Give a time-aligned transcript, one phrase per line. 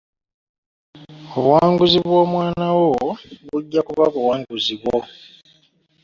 [1.37, 2.91] Obuwanguzi bw'omwana wo
[3.49, 4.97] bujja kuba buwanguzi bwo.